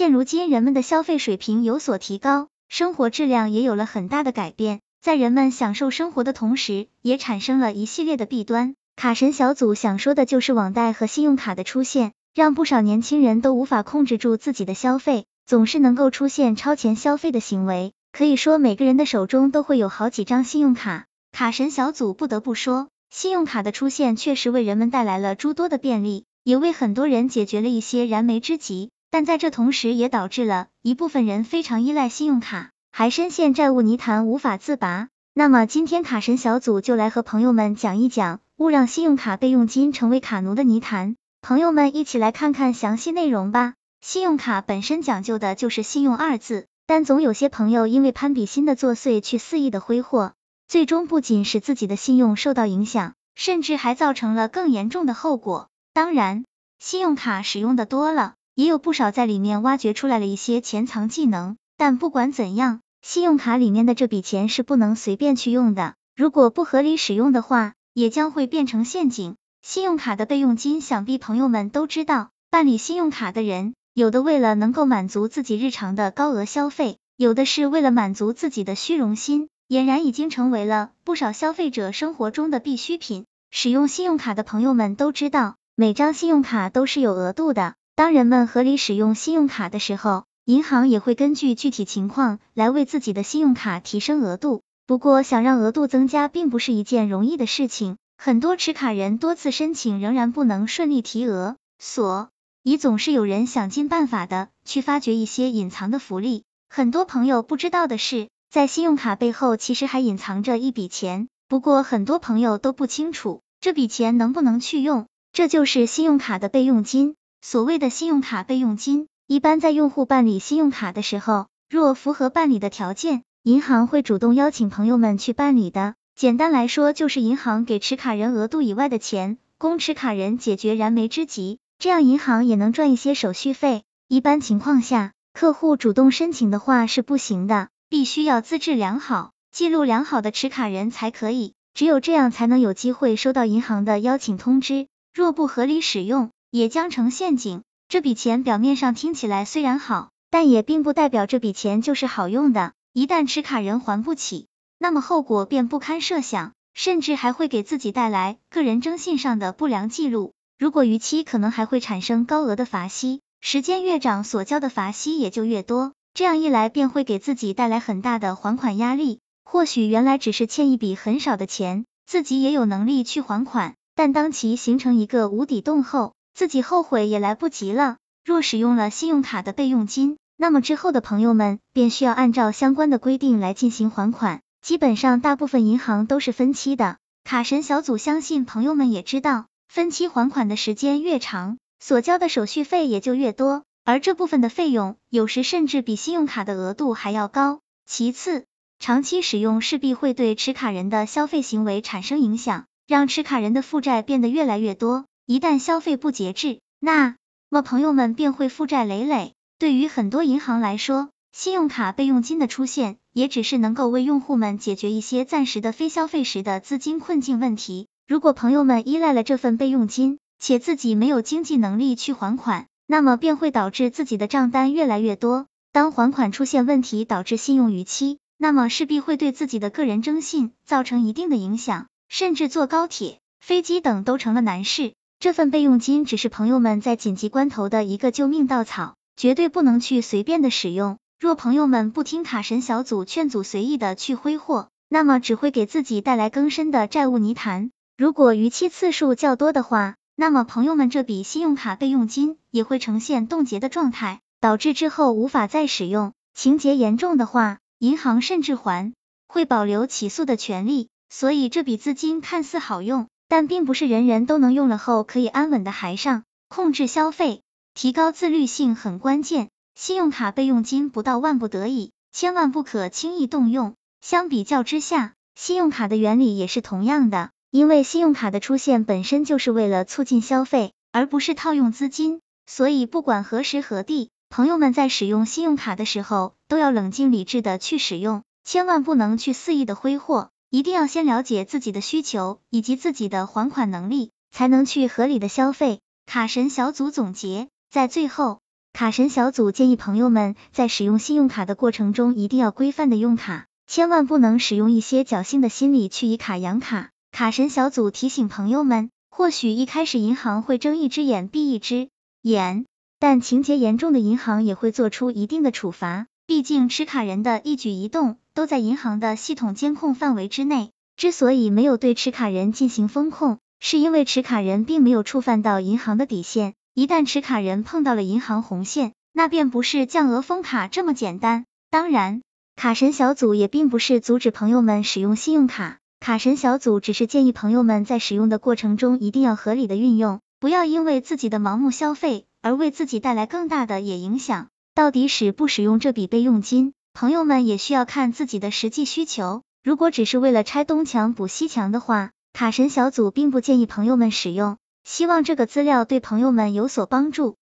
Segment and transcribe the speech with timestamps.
[0.00, 8.76] 现如今人们的消费水平有所提高，生活质量也有了很大的改变，在人们享受生活的同时，也产生了一系列的弊端。
[8.96, 17.92] 卡神小组想说的就是网贷和信用卡的出现，让不少年轻人都无法控制住自己的消费，总是能够出现超前消费的行为。
[18.10, 21.04] 可以说每个人的手中都会有好几张信用卡。
[21.30, 28.88] 卡神小组不得不说，信用卡的出现确实为人们带来了诸多的便利，也为很多人解决了一些燃眉之急。
[29.10, 35.08] 但在这同时，也导致了一部分人非常依赖信用卡，还深陷债务泥潭无法自拔。
[35.34, 38.40] 那么今天卡神小组就来和朋友们讲一讲。
[38.60, 43.72] 勿让信用卡备用金成为卡奴的泥潭，朋友们一起来看看详细内容吧。
[44.02, 50.34] 信用卡本身讲究的就是信用二字，但总有些朋友因为攀比心的作祟去肆意的挥霍，
[50.68, 55.68] 最终不仅使自己的信用受到影响，甚至还造成了更严重的后果。
[55.94, 56.44] 当然，
[56.78, 61.56] 信用卡使用的多了，也有不少在里面挖掘出来了一些潜藏技能。
[61.78, 67.72] 但不管怎样，信用卡里面的这笔钱是不能随便去用的，如果不合理使用的话。
[67.92, 69.34] 也将会变成陷阱。
[69.62, 72.30] 信用卡的备用金，想必朋友们都知道。
[72.48, 83.24] 办理信用卡的人，有的为了能够满足自己日常的高额消费，有的是为了满足自己的虚荣心，俨然已经成为了不少消费者生活中的必需品。
[83.50, 87.74] 使用信用卡的朋友们都知道，每张信用卡都是有额度的。
[88.00, 94.62] 当人们合理使用信用卡的时候，银行也会根据具体情况来为自己的信用卡提升额度。
[94.86, 97.98] 不过，想让额度增加，并不是一件容易的事情。
[98.16, 102.30] 很多持卡人多次申请，仍然不能顺利提额，所
[102.62, 106.44] 以总是有人想尽办法的去发掘一些隐藏的福利。
[106.70, 117.14] 很多朋友不知道的是，在信用卡背后其实还隐藏着一笔钱，不过很多朋友都不清楚这笔钱能不能去用，这就是信用卡的备用金。
[117.42, 123.22] 所谓的信用卡备用金，一般在用户办理信用卡的时候，若符合办理的条件。
[123.42, 125.94] 银行会主动邀请朋友们去办理的。
[126.14, 133.84] 简单来说，就是银行给持卡人额度以外的钱，供持卡人解决燃眉之急，这样银行也能赚一些手续费。
[134.08, 144.86] 一般情况下，客户主动申请的话是不行的，必须要资质良好、记录良好的持卡人才可以，只有这样才能有机会收到银行的邀请通知。
[145.14, 147.62] 若不合理使用，也将成陷阱。
[147.88, 152.72] 这笔钱表面上听起来虽然好，但也并不代表这笔钱就是好用的。
[152.92, 160.32] 一旦持卡人还不起，那么后果便不堪设想，甚至还会给自己带来个人征信上的不良记录。
[160.58, 165.92] 如果逾期，可能还会产生高额的罚息，时间越长，所交的罚息也就越多。
[166.14, 169.20] 这样一来，便会给自己带来很大的还款压力。
[169.44, 177.98] 或许原来只是欠一笔很少的钱，自己也有能力去还款，但当其形成一个无底洞后，自己后悔也来不及了。
[178.24, 186.96] 若使用了信用卡的备用金，那么之后的朋友们便需要按照相关的规定来进行还款，基本上大部分银行都是分期的。
[187.24, 197.60] 卡神小组相信朋友们也知道，分期还款的时间越长，所交的手续费也就越多，而这部分的费用有时甚至比信用卡的额度还要高。
[197.86, 198.46] 其次，
[198.78, 205.04] 长期使用势必会对持卡人的消费行为产生影响，让持卡人的负债变得越来越多。
[205.26, 207.16] 一旦消费不节制，那
[207.48, 209.34] 么朋友们便会负债累累。
[209.58, 217.86] 对于很多银行来说，信用卡备用金的出现，也只是能够为用户们解决一些暂时的非消费时的资金困境问题。
[218.08, 225.46] 如果朋友们依赖了这份备用金，且自己没有经济能力去还款，那么便会导致自己的账单越来越多。
[225.70, 234.94] 当还款出现问题，导致信用逾期，那么势必会对自己的个人征信造成一定的影响，甚至坐高铁、飞机等都成了难事。
[235.20, 238.94] 这份备用金只是朋友们在紧急关头的一个救命稻草。
[239.16, 240.96] 绝对不能去随便的使用。
[241.18, 247.70] 若朋友们不听卡神小组劝阻，随意的去挥霍，那么只会给自己带来更深的债务泥潭。
[247.98, 256.14] 如果逾期次数较多的话，那么朋友们这笔信用卡备用金也会呈现冻结的状态，导致之后无法再使用。
[256.32, 258.94] 情节严重的话，银行甚至还
[259.28, 260.88] 会保留起诉的权利。
[261.10, 266.24] 所以这笔资金看似好用，但并不是人人都能用了后可以安稳的还上。
[266.48, 267.42] 控制消费。
[267.74, 273.74] 提高自律性很关键，信用卡备用金不到万不得已，千万不可轻易动用。
[274.00, 295.78] 相比较之下，信用卡的原理也是同样的，因为信用卡的出现本身就是为了促进消费，而不是套用资金，所以不管何时何地，朋友们在使用信用卡的时候，都要冷静理智的去使用，千万不能去肆意的挥霍，一定要先了解自己的需求以及自己的还款能力，才能去合理的消费。
[296.06, 297.46] 卡神小组总结。
[297.70, 298.40] 在最后，
[298.72, 306.90] 卡神小组建议朋友们在使用信用卡的过程中，一定要规范的用卡，千万不能使用一些侥幸的心理去以卡养卡。
[307.12, 311.90] 卡神小组提醒朋友们，或许一开始银行会睁一只眼闭一只
[312.22, 312.66] 眼，
[312.98, 316.08] 但情节严重的银行也会做出一定的处罚。
[316.30, 320.70] 毕竟持卡人的一举一动都在银行的系统监控范围之内。
[320.96, 326.54] 之所以没有对持卡人进行风控，是因为持卡人并没有触犯到银行的底线。
[326.72, 331.46] 一旦持卡人碰到了银行红线，那便不是降额封卡这么简单。
[331.68, 332.22] 当然，
[332.54, 344.46] 卡神小组也并不是阻止朋友们使用信用卡，卡神小组只是建议朋友们在使用的过程中一定要合理的运用，不要因为自己的盲目消费而为自己带来更大的也影响。
[344.80, 349.42] 到底使不使用这笔备用金，朋友们也需要看自己的实际需求。
[349.62, 354.56] 如果只是为了拆东墙补西墙的话，卡神小组并不建议朋友们使用。
[354.82, 357.36] 希望这个资料对朋友们有所帮助。